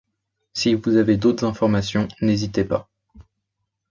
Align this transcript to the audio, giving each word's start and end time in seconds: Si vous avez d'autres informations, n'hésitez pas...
Si 0.53 0.73
vous 0.73 0.95
avez 0.97 1.15
d'autres 1.15 1.45
informations, 1.45 2.07
n'hésitez 2.21 2.63
pas... 2.63 2.89